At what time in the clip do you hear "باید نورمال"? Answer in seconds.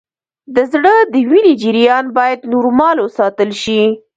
2.17-2.97